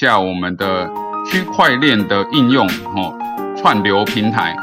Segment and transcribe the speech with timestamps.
[0.00, 0.90] 下我们的
[1.26, 2.66] 区块链的应用
[2.96, 3.14] 哦，
[3.54, 4.56] 串流平台。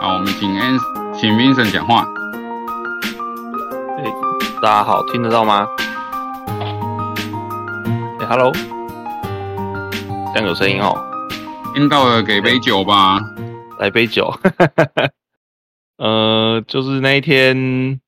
[0.00, 0.76] 好，我们请 An
[1.14, 2.04] 请 Vincent 讲话。
[3.96, 4.12] 哎，
[4.60, 5.68] 大家好，听得到吗？
[8.18, 8.50] 哎，Hello，
[10.34, 10.92] 这样有声音哦。
[11.76, 13.20] 听到了，给杯酒吧。
[13.78, 14.36] 来杯酒。
[15.98, 18.00] 呃，就是那一天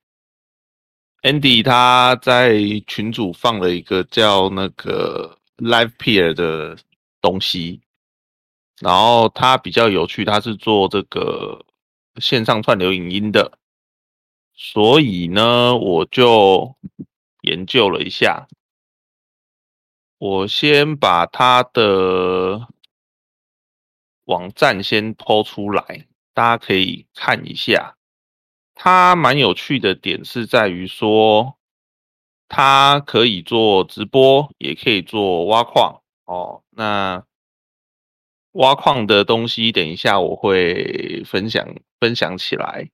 [1.22, 6.76] ，Andy 他在群主放了一个叫那个 Live Peer 的
[7.20, 7.80] 东西，
[8.80, 11.64] 然后它比较有趣，它是做这个
[12.20, 13.58] 线上串流影音的，
[14.52, 16.76] 所以呢，我就
[17.42, 18.48] 研究了一下，
[20.18, 22.68] 我先把它的
[24.24, 26.06] 网站先抛出来。
[26.32, 27.96] 大家可以看一下，
[28.74, 31.56] 它蛮有趣的点是在于说，
[32.48, 36.62] 它可以做直播，也可以做挖矿哦。
[36.70, 37.24] 那
[38.52, 41.66] 挖矿的东西，等一下我会分享
[41.98, 42.90] 分享起来。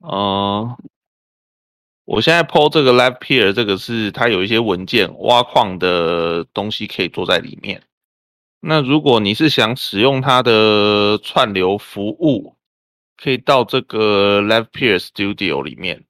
[0.00, 0.76] 嗯，
[2.04, 7.82] 我现在 PO 这个 Live Peer，这个是它有一些文件挖矿的东西可以做在里面。
[8.60, 12.56] 那如果你是想使用它的串流服务，
[13.16, 16.04] 可以到这个 Live Peer Studio 里面。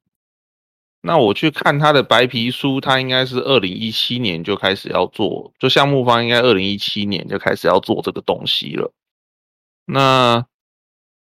[1.05, 8.91] 那我去看他的白皮书，他应该是二零一七年就开始要做，就项目方应该二零一七年就开始要做这个东西了。
[9.85, 10.45] 那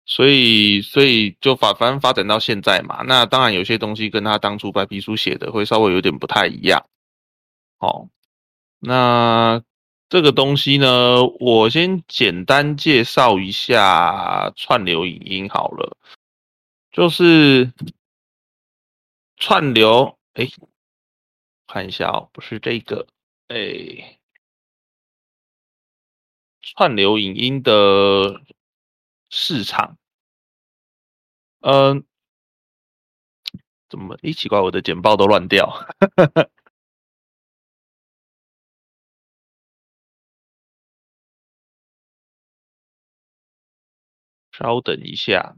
[0.06, 6.84] 所以所以就发反正发展到现在嘛，那当然有些东西跟他当初白皮书写的会稍微有点不太一样。
[7.78, 8.08] 好，
[8.80, 9.62] 那。
[10.08, 15.96] 这个东西呢，我先简单介绍一下串流影音好了，
[16.92, 17.72] 就是
[19.38, 20.46] 串流，哎，
[21.66, 23.06] 看一下哦，不是这个，
[23.48, 24.18] 哎，
[26.62, 28.42] 串流影音的
[29.30, 29.98] 市场，
[31.60, 32.04] 嗯，
[33.88, 34.18] 怎么？
[34.22, 35.68] 一奇怪，我的简报都乱掉。
[44.52, 45.56] 稍等一下，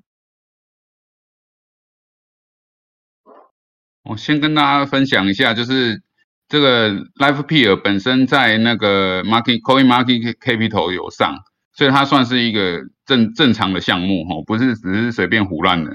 [4.09, 6.03] 我先跟大家分享一下，就是
[6.49, 11.37] 这个 Life Peer 本身在那个 Market Coin Market Capital 有上，
[11.75, 15.93] 所以它算是一个正正常的项目哈，不是只是随便胡乱的。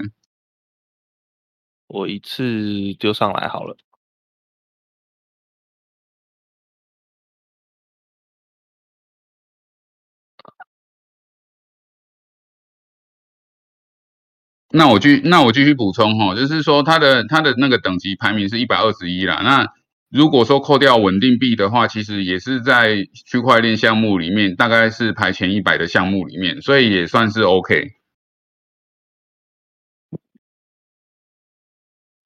[1.88, 3.76] 我一次丢上来好了。
[14.76, 19.40] 那我继那我继续补充哈，就是说它的它的那个等级排名是一百二十一啦。
[19.44, 19.68] 那
[20.10, 27.92] 如果说扣掉稳定币的话，其实也是在区块链项目里面，大概是排前一百的项目里面，所以也算是 OK。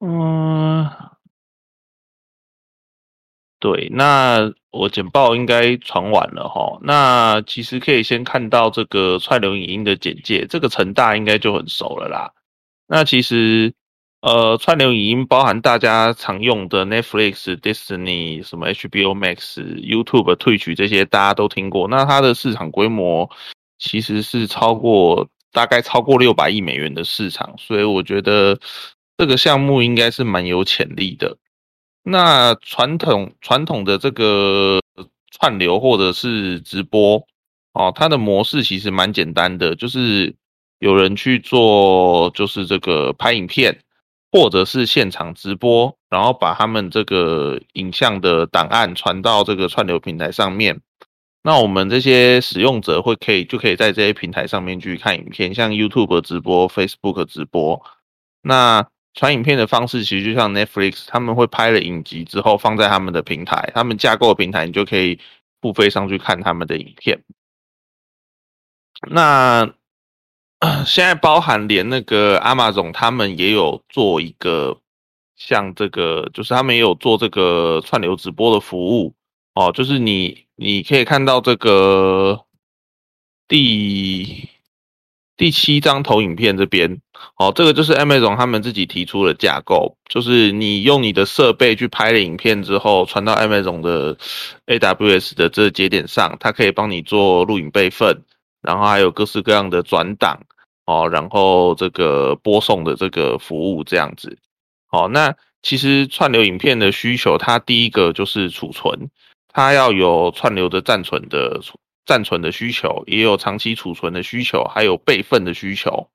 [0.01, 0.89] 嗯，
[3.61, 6.79] 对，那我简报应该传完了哈。
[6.83, 12.33] 那其实可以先看到这个串流影音的简介，这个成大应该就很熟了啦。
[12.91, 13.75] 那其实，
[14.23, 21.87] 呃，串流影音包含大家常用的 Netflix、Disney、什么 HBO Max、YouTube、Twitch 这些，大家都听过。
[21.87, 23.31] 那它的市场规模
[23.79, 28.59] 其实是超过大概超过六百亿美元的市场，所以我觉得
[29.19, 31.37] 这个项目应该是蛮有潜力的。
[32.03, 34.81] 那传统传统的这个
[35.31, 37.23] 串流或者是直播
[37.75, 40.35] 哦，它的模式其实蛮简单的，就是。
[40.79, 43.81] 有人去做，就是这个拍影片，
[44.31, 50.81] 或者是现场直播，然后把他们这个影像的档案传到这个串流平台上面。
[51.43, 57.83] 那我们这些使用者会可以就可以在这些平台上面去看影片，像 YouTube 直播、Facebook 直播。
[58.43, 65.19] 那传影片的方式其实就像 Netflix，他们会拍了影集之后放在他们的平台，他们架构的平台，你就可以
[65.61, 67.25] 付费上去看他们的影片。
[69.11, 69.73] 那。
[70.87, 74.77] 现在包含连那个阿玛总，他们也有做一个
[75.37, 79.15] 像这个，就是他们也有做这个串流直播的服务
[79.55, 79.71] 哦。
[79.73, 82.41] 就是你你可以看到这个
[83.47, 84.49] 第
[85.37, 87.01] 第七张投影片这边
[87.37, 94.17] 哦，这个就是 Amazon 他们自己提出的架构，就是你用你的设备去拍了影片之后，传到 Amazon 的
[94.67, 98.25] AWS 的这节点上，它可以帮你做录影备份。
[98.63, 100.41] 然后还有各式各样的转档
[100.87, 104.39] 哦，然后这个播送的这个服务这样子，
[104.87, 109.11] 好，那其实串流影片的需求，它第一个就是储存，
[109.53, 111.61] 它要有串流的暂存的
[112.07, 116.09] 暂存的需求，也有长期储存的需求，还有备份的需求。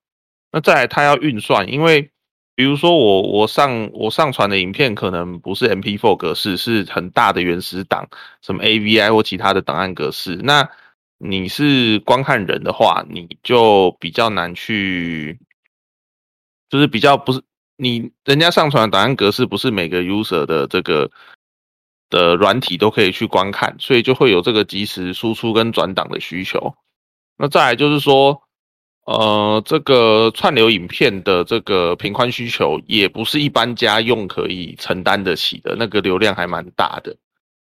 [0.50, 2.10] 那再来，它要运算，因为
[2.56, 8.08] 比如说我我上我上传的影片可能不是 MP4 格式，是很大的原始档，
[8.40, 10.36] 什么 AVI 或其他的档案格式。
[10.42, 10.68] 那
[11.18, 15.38] 你是观看人的话，你就比较难去，
[16.68, 17.42] 就是比较不是
[17.76, 21.10] 你人家上传的档案格式，不是每个 user 的这个
[22.10, 26.74] 的软体都可以去观看，所以就会有这个即时输出跟转档的需求。
[27.36, 28.40] 那再来就是说。
[29.06, 37.14] 呃，这个串流影片的这个频宽需求也不是一般家用可以承担得起的，那个流量还蛮大的，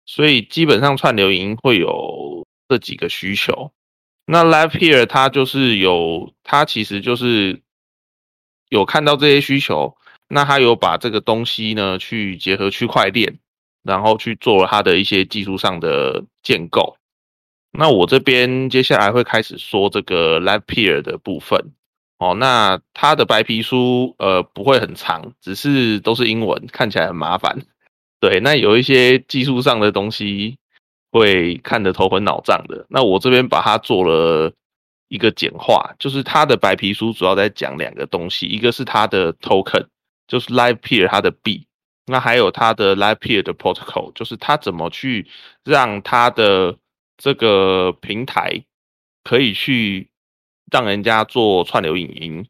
[0.04, 2.39] 所以基本上串流影音会有
[2.70, 3.72] 这几个需求。
[4.26, 7.62] 那 Live Here 它就是有，它其实就是
[8.68, 9.96] 有看到这些需求，
[10.28, 13.40] 那它有把这个东西呢去结合区块链，
[13.82, 16.96] 然后去做了它的一些技术上的建构。
[17.72, 21.72] 那我这边接下来会开始说这个 Live Peer 的部分
[22.18, 22.34] 哦。
[22.34, 27.66] 那它的白皮书呃不会很长，只是都是英文，看起来很麻烦。
[28.20, 30.58] 对，那有一些技术上的东西
[31.10, 32.86] 会看得头昏脑胀的。
[32.88, 34.52] 那我这边把它做了
[35.08, 39.86] 一个简化，就是它的白皮书主要在讲两个东西，一个是它的 Token，
[40.28, 41.66] 就是 Live Peer 它的币，
[42.06, 45.26] 那还有它的 Live Peer 的 Protocol，就是它怎么去
[45.64, 46.76] 让它的
[47.18, 48.64] 这个平台
[49.24, 50.08] 可以去
[50.70, 52.46] 让人家做串流影音。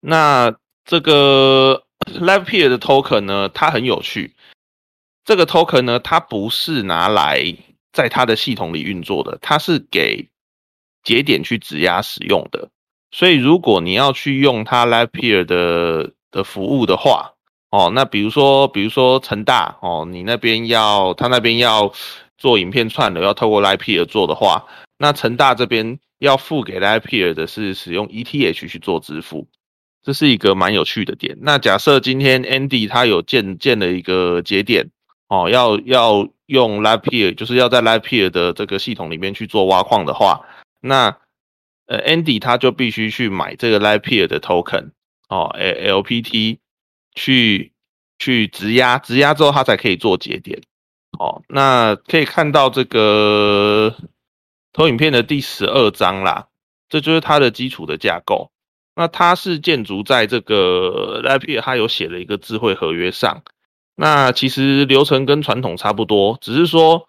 [0.00, 1.84] 那这个
[2.20, 4.35] Live Peer 的 Token 呢，它很有趣。
[5.26, 7.54] 这个 Token 呢，它不是拿来
[7.92, 10.30] 在它的系统里运作的，它是给
[11.02, 12.70] 节点去质押使用的。
[13.10, 17.32] 所以，如果你要去用它 Live Peer 的的服务的话，
[17.70, 21.92] 哦，那比如说，比如说成大哦，你那边要他那边要。
[22.38, 24.66] 做影片串流要透过 Live Peer 做的话，
[24.98, 29.48] 那成大这边要付给 Live Peer 的是使用 ETH 去做支付，
[30.02, 31.38] 这是一个蛮有趣的点。
[31.40, 34.90] 那假设今天 Andy 他有建建了一个节点，
[35.28, 40.46] 哦，要要用 Live Peer，就是要在 Live Peer 的这个系统里面去做挖矿的话，
[40.80, 41.16] 那
[41.86, 44.90] 呃 Andy 他就必须去买这个 Live Peer 的 Token，
[45.28, 46.58] 哦，LPT
[47.14, 47.72] 去
[48.18, 50.60] 去质押，质押之后他才可以做节点。
[51.18, 53.96] 哦，那可以看到这个
[54.72, 56.48] 投影片的第十二章啦，
[56.90, 58.50] 这就是它的基础的架构。
[58.94, 63.42] 那它是建筑在这个 IP，它有写了一个智慧合约上。
[63.96, 67.08] 那其实流程跟传统差不多，只是说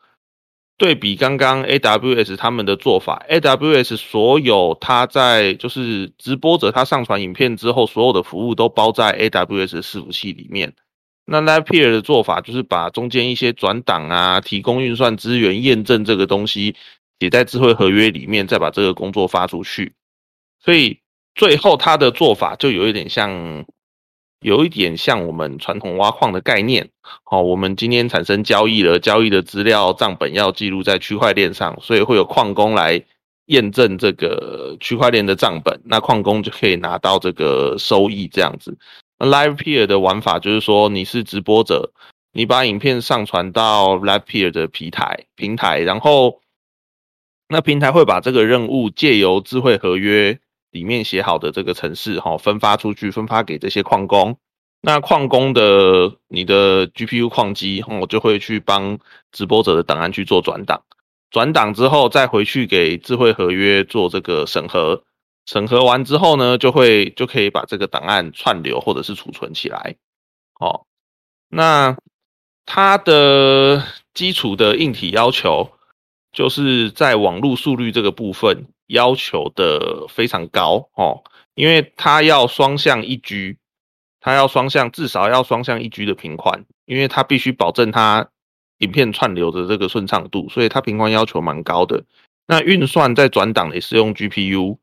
[0.77, 10.73] 对比刚刚 AWS 他们的做法，AWS 所有它在就是直播者他上传影片之后，所有的服务都包在 AWS 伺服器里面。
[11.25, 16.75] 那 Live Peer 的做法就是把中间一些转档啊、提供运算资源、验证这个东西
[17.19, 19.93] 写在智慧合约里面，再把这个工作发出去。
[20.63, 20.99] 所以
[21.35, 23.65] 最后他的做法就有一点像，
[24.41, 26.89] 有一点像我们传统挖矿的概念。
[27.23, 33.03] 好，我们今天产生交易了，交易的资料账本要记录在区块链上，所以会有矿工来
[33.47, 38.77] 验证这个区块链的账本，那矿工就可以拿到这个收益，这样子。
[39.19, 41.91] Live Peer 的玩法就是说，你是直播者，
[42.33, 46.41] 你把影片上传到 Live Peer 的平台平台，然后
[47.49, 50.39] 那平台会把这个任务借由智慧合约
[50.71, 54.38] 里面写好的这个程式哈分发出去，分发给这些矿工。
[54.81, 59.00] 那矿工的你的 GPU 矿机哈就会去帮
[59.31, 60.83] 直播者的档案去做转档，
[61.31, 65.04] 转档之后再回去给智慧合约做这个审核。
[65.45, 69.95] 审核完之后呢，就会就可以把这个档案串流或者是储存起来。
[70.59, 70.86] 哦，
[71.47, 71.97] 那
[72.66, 73.81] 它的
[74.14, 75.71] 基础的硬体要求，
[76.33, 81.23] 就是在网络速率这个部分要求的非常高哦，
[81.56, 83.57] 因为它要双向一居
[84.19, 88.29] 它要双向至少要双向一居的频宽，因为它必须保证它
[88.79, 92.03] 影片串流的这个顺畅度，所以它频宽要求蛮高的。
[92.47, 94.77] 那运算在转档也是用 GPU。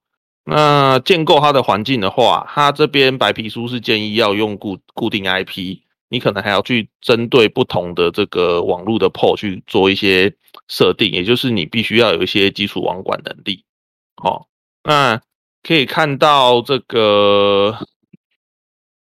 [0.46, 5.78] 那建构它的环境的话，它这边白皮书是建议要用固固定 IP，
[6.10, 10.34] 你可能还要去针对不同的这个网络的 port 去做一些
[10.68, 13.64] 设定，也就是你必须要有一些基础网管能力。
[14.16, 14.48] 好，
[14.82, 15.20] 那
[15.62, 17.86] 可以看到这个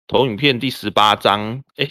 [0.08, 1.89] 投影片第十八章，哎，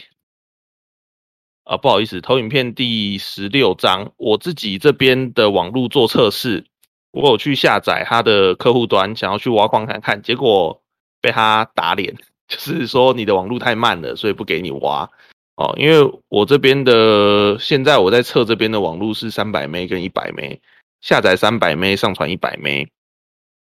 [1.64, 6.66] 啊不好意思，投影片第十六章，我自己这边的网络做测试。
[7.12, 10.80] 我有去下载他的客户端，想要去挖矿看看，结果
[11.20, 12.14] 被他打脸，
[12.46, 15.10] 就是说你的网络太慢了，所以不给你挖。
[15.56, 20.56] 哦，因为我这边的现在我在测这边的网络是三百 m 跟一百 m
[21.00, 22.86] 下载三百 m 上传一百 m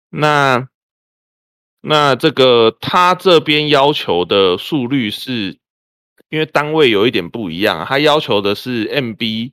[0.09, 0.67] 那
[1.81, 5.57] 那这个他这边要求的速率是，
[6.29, 9.51] 因为单位有一点不一样，他要求的是 MB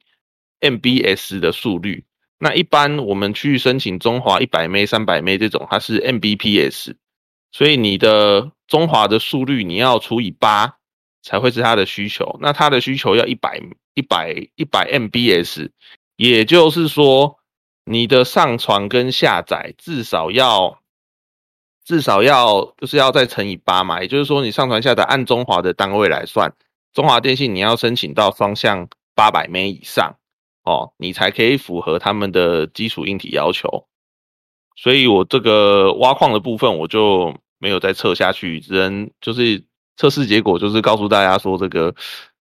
[0.61, 2.05] MBS 的速率。
[2.39, 6.95] 那一般我们去申请中华一百 m 三百 m 这种，它是 Mbps，
[7.51, 10.77] 所以你的中华的速率你要除以八
[11.23, 12.39] 才会是它的需求。
[12.43, 13.63] 那它的需求要一百
[13.95, 15.71] 一百一百 MBS，
[16.17, 17.39] 也就是说
[17.87, 20.79] 你的上传跟下载至少要。
[21.85, 26.53] 至少要就是要再乘以八嘛，也就是说你上传下载按中华的单位来算，
[26.93, 30.17] 中华电信你要申请到双向八百 m 以上
[30.65, 33.87] 哦，你才可以符合他们的基础硬体要求。
[34.75, 39.63] 所以我这个挖矿的部分我就没有再测下去，只能就是
[39.97, 41.95] 测试结果就是告诉大家说这个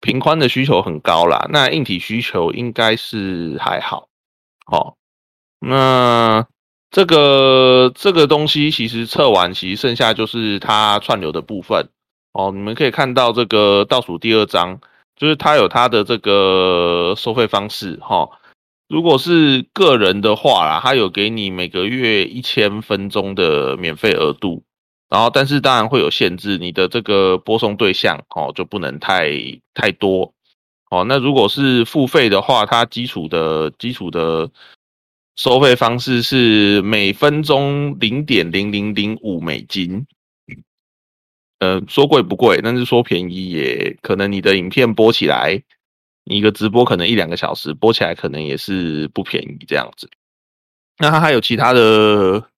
[0.00, 4.08] 频宽的需求很高啦，那硬体需求应该是还好。
[4.66, 4.97] 好，
[5.60, 6.46] 那。
[6.90, 11.86] 这个这个东西其实测完，其实剩下就是它串流的部分
[12.32, 12.50] 哦。
[12.50, 14.80] 你们可以看到这个倒数第二章，
[15.14, 18.30] 就是它有它的这个收费方式哈。
[18.88, 24.62] 如果是个人的话啦，它有给你每个月一千分钟的免费额度，
[25.10, 29.30] 然后但是当然会有限制，你的这个播送对象哦就不能太
[29.74, 30.32] 太多
[30.90, 31.04] 哦。
[31.04, 34.50] 那如果是付费的话，它基础的基础的。
[35.38, 40.04] 收费方式是每分钟零点零零零五美金，
[41.60, 44.32] 呃，说贵不贵，但是说便宜也可能。
[44.32, 45.62] 你的影片播起来，
[46.24, 50.10] 你一个直播可能一两个小时，播起来可能也是不便宜这样子。
[50.98, 52.50] 那它还有其他的、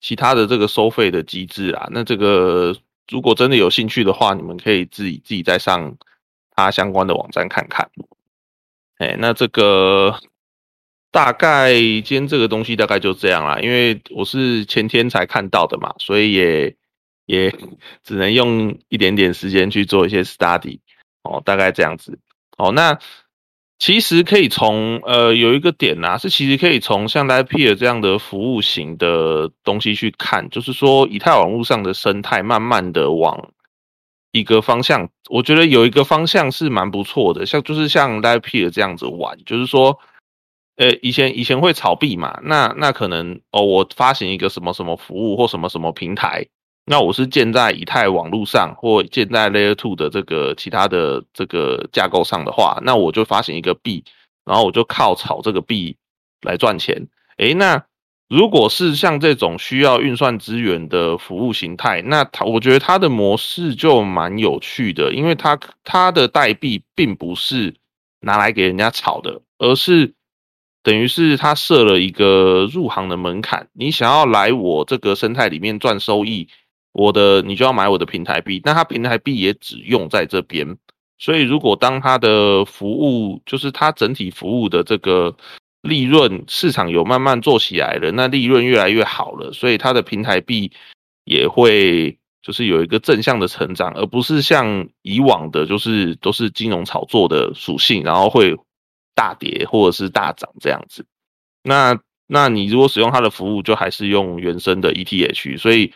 [0.00, 1.86] 其他的这个收费的机制啊。
[1.92, 2.76] 那这个
[3.08, 5.96] 如果真的有兴趣的话，你们可以自己自己再上
[6.56, 7.88] 它相关的网站看看。
[8.98, 10.18] 哎，那这个。
[11.16, 16.76] 大概今天这个东西大概就这样啦，因为我是前天才看到的嘛，所以也
[17.24, 17.50] 也
[18.04, 20.78] 只能用一点点时间去做一些 study
[21.22, 22.18] 哦，大概这样子
[22.58, 22.70] 哦。
[22.70, 22.98] 那
[23.78, 33.52] 其实可以从呃有一个点呐，是其实可以从像 lype 这样的服务型的东西去看，就是说以太网络上的生态慢慢的往
[34.32, 39.98] 一个方向，我觉得有一个方向是蛮不错的，像就是像 lype 这样子玩，就是说。
[40.76, 42.38] 呃，以前以前会炒币嘛？
[42.42, 46.46] 那那可能哦，我发行一个什么什么服务或什么什么平台，
[46.84, 54.04] 那我是建在以太网络上或建在 Layer Two 的这个其他的这个架构上的话，那我就发行一个币，
[54.44, 55.96] 然后我就靠炒这个币
[56.42, 57.08] 来赚钱。
[57.38, 57.82] 诶，那
[58.28, 67.74] 如果是像这种需要运算资源的服务形态，那它我觉得它的模式就蛮有趣的，因为它它的代币并不是
[68.20, 70.12] 拿来给人家炒的，而是。
[70.86, 76.46] 等于是他设了一个入行的门槛，你想要来我这个生态里面赚收益，
[76.92, 80.78] 我的你就要买我的平台币，那他平台币也只用在这边。
[81.18, 85.36] 所以如果当他的服务就是他整体服务的这个
[85.82, 90.70] 利润市场有慢慢做起来了，那利润越来越好了，所以他的平台币
[91.24, 98.56] 也会就是有一个正向的成长，而不是像以往的，就是都是金融炒作的属性，然后会。
[99.16, 101.04] 大跌或者是大涨这样子，
[101.62, 105.58] 那那你如果使用它的服务，就还是用原生的 ETH。
[105.58, 105.92] 所以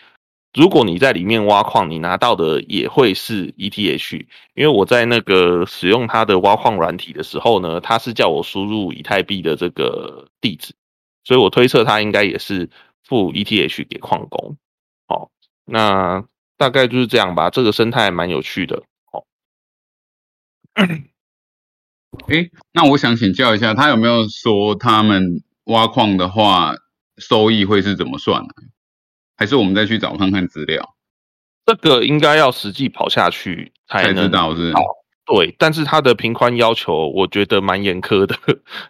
[0.55, 4.27] 如果你在里面挖矿，你拿到的也会是 ETH。
[4.55, 10.75] 因为我在那个使用它的挖矿软体的时候呢，它是叫我输入以太币的这个地址，
[11.25, 12.71] 所以我推测它应该也是
[13.05, 14.57] 付 ETH 给矿工。
[15.09, 15.29] 哦，
[15.67, 16.25] 那
[16.57, 17.51] 大概就是这样吧。
[17.51, 18.83] 这个生态蛮有趣的。
[19.13, 19.25] 好。
[22.29, 26.75] 哎，那我想请教一下，他有没有说他们挖矿的话
[27.19, 28.49] 收益会是怎么算呢？
[29.37, 30.97] 还是我们再去找看看资料？
[31.67, 34.73] 这个应该要实际跑下去才知道是。
[35.25, 38.37] 对，但是它的频宽要求我觉得蛮严苛的。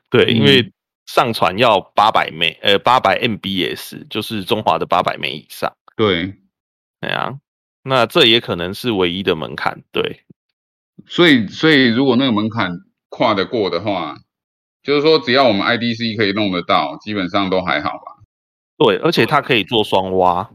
[0.09, 0.73] 对，因为
[1.07, 5.73] 上传要八百 m 呃，八百 MBS，就是中华的八百 m 以上。
[5.97, 6.35] 对，
[7.01, 7.39] 对啊，
[7.83, 9.83] 那这也可能是唯一的门槛。
[9.93, 10.25] 对，
[11.07, 12.71] 所以，所以如果那个门槛。
[13.11, 14.17] 跨得过的话，
[14.83, 18.23] 就是说只要我们 IDC 可以弄得到，基本上都还好吧。
[18.79, 20.51] 对，而且它可以做双挖。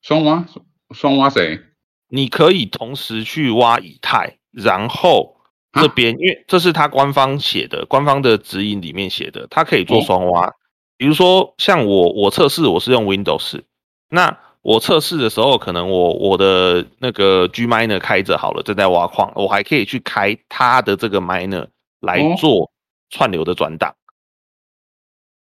[0.00, 0.46] 双挖？
[0.94, 1.60] 双挖谁？
[2.08, 5.36] 你可以同时去挖以太，然后
[5.72, 10.52] 这边，因为这是他官方写的，官方的指引里面写的，它可以做双挖。
[10.96, 13.62] 比如说像我，我测试我是用 Windows，
[14.08, 21.66] 那我测试的时候，可能我我的那个 G miner 开着好了，正在挖矿，我还可以去开它的这个 miner
[22.00, 22.70] 来做
[23.10, 23.94] 串流的转档，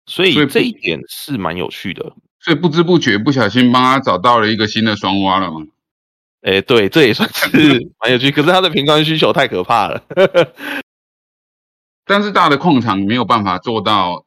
[0.05, 2.13] 所以这一点是蛮有趣的。
[2.39, 5.67] 所以不知不觉不小心帮他找到了一个新的双挖了嘛？
[6.41, 8.31] 哎，对，这也算是 蛮有趣。
[8.31, 10.01] 可是他的平宽需求太可怕了。
[12.05, 14.23] 但是大的矿场没有办法做到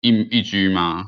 [0.00, 1.06] 一一居吗？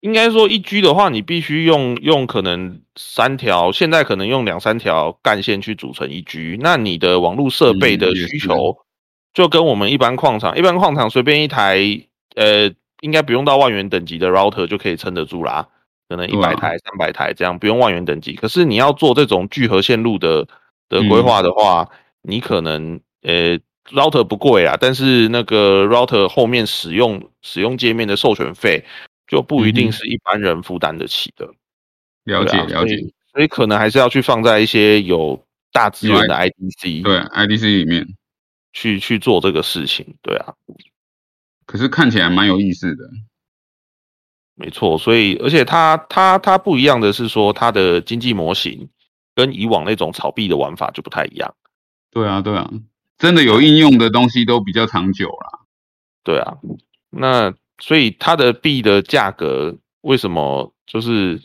[0.00, 6.58] 应该说一居的话，你必须用用可能三条，现在可能用两三条干线去组成一居。
[6.60, 8.76] 那你的网络设备的需求，
[9.34, 11.78] 就跟我们一般矿场，一般矿场随便一台，
[12.34, 12.70] 呃，
[13.02, 15.68] 应该不用到万元等级的 router 就可以撑得住啦。
[16.08, 18.32] 可能一百台、三百台这样，不用万元等级。
[18.32, 20.48] 可是你要做这种聚合线路的
[20.88, 21.88] 的规划的话，
[22.22, 23.56] 你可能呃
[23.92, 28.84] ，router 不贵啊，但是那个 router 后面使用使用界面的授权费
[29.30, 31.48] 就不一定是一般人负担得起的。
[32.24, 32.96] 了解了解，
[33.32, 38.06] 所以可能还是要去放在一些有大资源的 IDC，对 IDC 里面
[38.72, 40.16] 去去做这个事情。
[40.20, 40.52] 对啊，
[41.64, 43.04] 可是看起来蛮有意思的。
[44.56, 48.90] 没错，所以而且它它它不一样的是说，它的经济模型
[49.36, 51.54] 跟以往那种炒币的玩法就不太一样。
[52.10, 52.68] 对啊，对啊，
[53.16, 55.60] 真的有应用的东西都比较长久啦。
[56.24, 56.58] 对啊，
[57.10, 61.40] 那所以它的币的价格为什么就是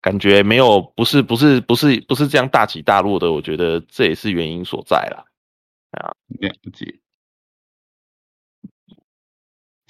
[0.00, 3.32] 感觉没有不是不是不是不是这样大起大落的？
[3.32, 5.24] 我觉得这也是原因所在啦。
[5.92, 7.00] 啊，了解。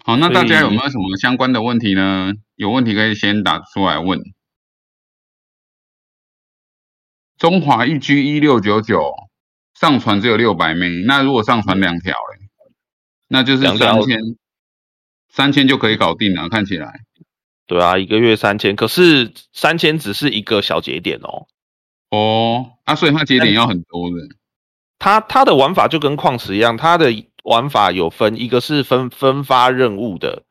[0.05, 2.33] 好，那大家有没有什么相关的问题呢？
[2.57, 4.19] 有问题可以先打出来问。
[7.37, 9.13] 中华一 G 一六九九
[9.75, 12.49] 上传只有六百枚，那如果上传两条嘞，
[13.29, 14.19] 那就是三千，
[15.31, 16.49] 三千就可以搞定了。
[16.49, 17.01] 看起来，
[17.67, 21.47] 对啊，一个月三千，可是三千只是一个小节点哦。
[22.11, 24.17] 哦，啊，所以它节点要很多的。
[24.99, 27.25] 它它的玩法就跟矿石一样，它的。
[27.43, 30.43] 玩法有分，一个是分分发任务的，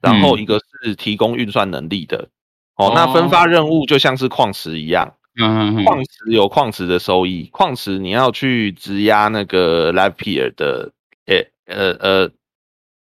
[0.00, 2.28] 然后一个是提供运算能力的。
[2.76, 10.92] 哦，那分发任务就像是矿石一样，嗯，矿石有矿石的收益，矿石你要去质押那个 Live Peer 的，
[11.26, 12.30] 诶，呃呃，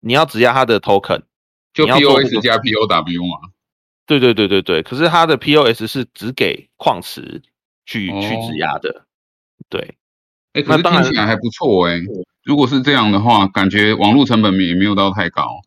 [0.06, 1.24] 你要质押它的 token，
[1.74, 3.50] 就 POS 加 POW 嘛。
[4.06, 7.42] 对对对对对，可是它的 POS 是只给矿池
[7.88, 9.06] 去去质押的，
[9.68, 9.96] 对。
[10.54, 12.00] 哎，可是听起来还不错哎。
[12.44, 15.62] 如果是这样的话，感觉网络成本也没有到太高，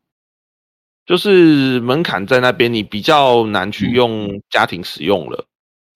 [1.05, 5.47] 就是门槛在那边，你比较难去用家庭使用了。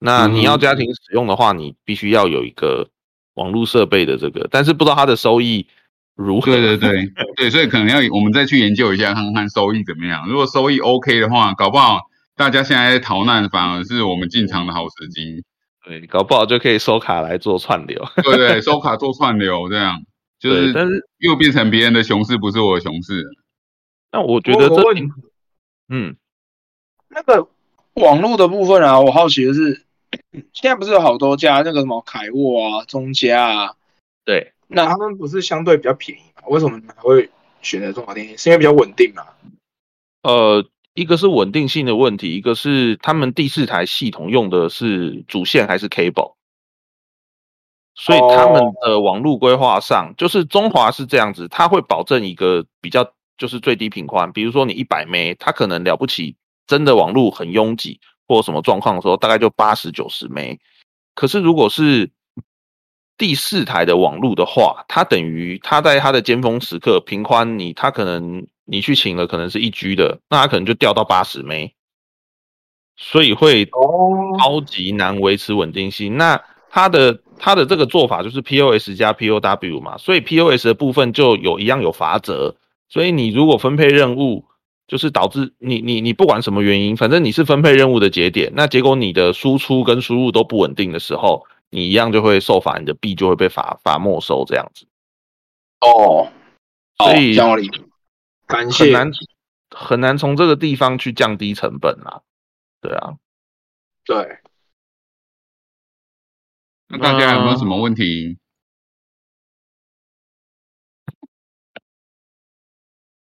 [0.00, 2.90] 那你要家庭使用的话，你必须要有一个
[3.34, 5.68] 网络设备的这个，但是不知道它的收益
[6.14, 6.52] 如何。
[6.52, 10.28] 对对对 对，所以可能要我们再去研究一下，看看收益怎么样。
[10.28, 12.00] 如果收益 OK 的话，搞不好
[12.36, 15.44] 大家现在逃难，反而是我们进场的好时机。
[15.84, 18.04] 对，搞不好就可以收卡来做串流。
[18.22, 20.02] 对对，收卡做串流这样。
[20.38, 23.24] 就是，但是又变成别人的熊市，不是我的熊市。
[24.10, 24.74] 那我觉得这，
[25.88, 26.16] 嗯，
[27.08, 27.48] 那个
[27.94, 29.84] 网络的部分啊，我好奇的是，
[30.52, 33.74] 现在不是有好多家那个什么凯沃啊、中嘉啊，
[34.24, 36.42] 对，那他们不是相对比较便宜嘛？
[36.48, 37.30] 为什么还会
[37.60, 38.38] 选择中华电信？
[38.38, 39.24] 是因为比较稳定嘛？
[40.22, 46.34] 呃，一个是稳定性的问题，一个是他们第四台系统用的是主线还是 cable？
[47.94, 60.56] 所以他们的网络规划上，就是中华是这样子，它会保证一个比较就是最低频宽，比如说你一百 m 它可能了不起，真的网络很拥挤或什么状况的时候，大概就八十九十 m
[61.14, 62.10] 可是如果是
[63.22, 71.68] 第四台的网络的话，它等于它在它的尖峰时刻平宽，你它可能你去请了可能是一 G 的，那它可能就掉到八十 m
[72.96, 73.64] 所以会
[74.40, 76.16] 超级难维持稳定性。
[76.16, 82.56] 那它的它的这个做法就是 POS 加 POW 嘛，所以 POS 的部分就有一样有法则，
[82.88, 84.46] 所以你如果分配任务，
[84.88, 94.86] 就是导致你你你不管什么原因，反正你是分配任务的节点，那结果你的输出跟输入都不稳定的时候，你一样就会受罚，你的币就会被罚罚没收这样子。
[95.80, 96.30] 哦，
[96.98, 97.66] 所以讲理，
[98.46, 99.10] 感谢很难
[99.70, 102.20] 很难从这个地方去降低成本啦，
[102.82, 103.16] 对啊，
[104.04, 104.38] 对。
[106.88, 108.36] 那大家有没有什么问题？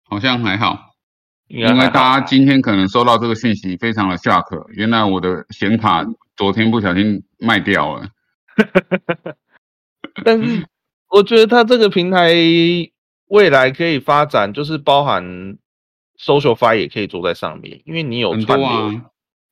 [0.05, 0.95] 好像还好，
[1.47, 4.65] 因为大家今天可能收到这个信息，非常的下课。
[4.69, 6.05] 原来我的显卡
[6.37, 8.09] 昨天不小心卖掉了。
[10.25, 10.67] 但是
[11.09, 12.33] 我觉得它这个平台
[13.27, 15.57] 未来可以发展，就是包含
[16.19, 19.01] social fi 也可以做在上面，因为你有串流，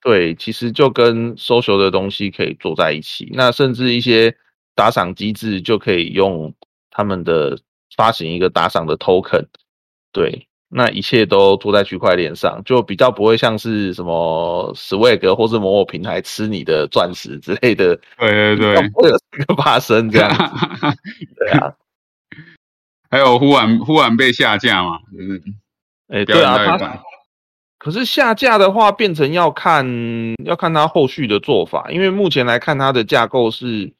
[0.01, 3.29] 对，其实就跟 social 的东西可以做在一起。
[3.33, 4.35] 那甚至一些
[4.73, 6.53] 打赏机制就可以用
[6.89, 7.59] 他们的
[7.95, 9.45] 发行一个打赏的 token。
[10.11, 17.95] 对，那一切都做在区块链上，就比较不会像是什么 Swag 或是某某平台吃你的钻石之类的。
[18.17, 20.97] 对对对， 会有这个发生这样子。
[21.37, 21.73] 对啊，
[23.09, 25.41] 还有忽然忽然被下架嘛，就是
[26.07, 27.03] 哎，对啊，他
[27.77, 29.85] 可是下架的话，变成要看
[30.43, 33.93] 要看他后续的做法，因为目前来看，它的架构是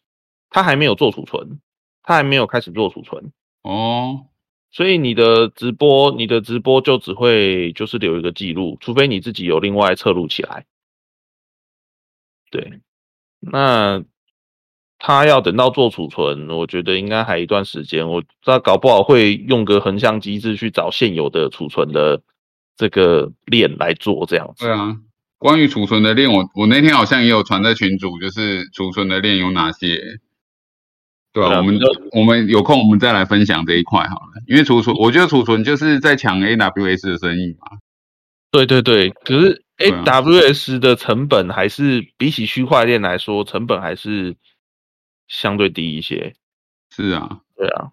[0.50, 1.60] 它还没有做储存，
[2.02, 4.26] 它还没有开始做储存哦，
[4.76, 10.66] 所以你的直播，你的直播就只会就是留一个记录，除非你自己有另外侧录起来。
[12.52, 12.82] 对，
[13.40, 14.04] 那
[15.00, 22.22] 他要等到做储存，我觉得应该还一段时间，我他搞不好会用个横向机制去找现有的储存的。
[22.78, 24.66] 这个链来做这样子。
[24.66, 24.98] 对啊，
[25.38, 30.20] 关于储存的链，我我那天好像也有传在群组，就是储存的链有哪些。
[31.36, 31.78] 对啊，我们
[32.14, 34.42] 我们有空我们再来分享这一块好了。
[34.48, 37.78] 因为储存，我觉得储存就是在抢 AWS 的生意嘛。
[38.52, 44.38] 对对对，可是 AWS 的成本还是比起区块链来说，成本还是
[45.28, 46.36] 相对低一些。
[46.90, 47.90] 是啊，对啊。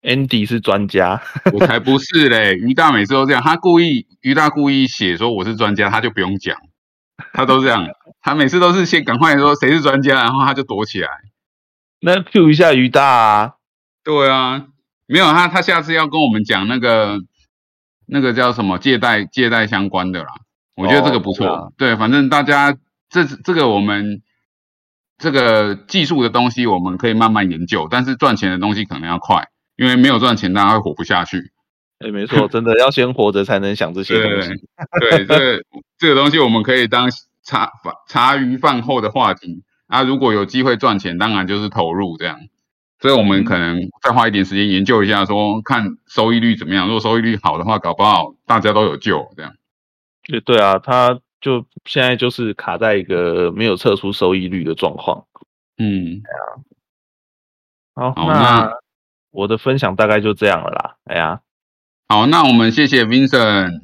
[0.00, 2.54] Andy 是专家，我才不是嘞！
[2.54, 6.56] 于大每次都这样，他故意，于大故意写说我是专家，他就不用讲，
[7.32, 7.86] 他都这样，
[8.20, 11.08] 他每次都是先赶快说谁是专家，然后他就躲起来。
[12.00, 13.52] 那 Q 一下于大啊？
[14.04, 14.66] 对啊，
[15.06, 17.20] 没有他，他下次要跟我们讲那个
[18.06, 20.28] 那个叫什么借贷借贷相关的啦，
[20.74, 21.72] 我觉得这个不错。
[21.76, 22.76] 对，反正大家
[23.08, 24.22] 这这个我们
[25.18, 29.48] 这个技术的东西我们可以慢慢研究，但是赚钱的东西可能要快。
[29.76, 31.51] 因为没有赚钱，大家会活不下去。
[32.02, 34.50] 哎，没错，真的要先活着才能想这些东西。
[35.00, 35.62] 对，这
[35.98, 37.08] 这个东西我们可以当
[37.42, 37.70] 茶
[38.08, 40.02] 茶余饭后的话题啊。
[40.02, 42.38] 如果有机会赚钱，当然就是投入这样。
[43.00, 46.86] 所以我们可能再花一点时间研究一下，说看收益率怎么样。
[46.86, 49.54] 如果收益率好的话，搞不好大家都有救这样。
[50.24, 55.24] 对对啊，他就现在就是卡在一个没有测出收益率的状况。
[55.78, 56.22] 嗯，
[57.94, 58.72] 好，那。
[59.34, 61.40] 我的分享大概就这样了啦，哎呀，
[62.08, 63.80] 好，那我们谢谢 Vincent，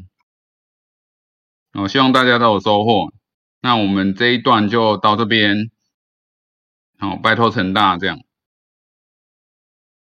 [1.72, 3.12] 我希望大家都有收获。
[3.60, 5.70] 那我们这一段就到这边，
[6.98, 8.20] 好，拜托陈大这样。